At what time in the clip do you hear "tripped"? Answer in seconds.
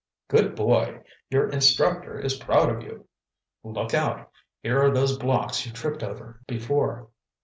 5.71-6.01